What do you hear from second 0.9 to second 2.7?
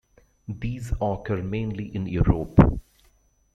occur mainly in Europe.